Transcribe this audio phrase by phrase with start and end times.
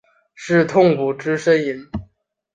[0.33, 1.87] 是痛苦之呻吟？